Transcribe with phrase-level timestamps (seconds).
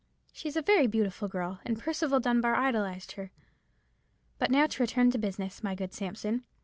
[0.33, 3.29] She is a very beautiful girl, and Percival Dunbar idolized her.
[4.39, 6.43] But now to return to business, my good Sampson.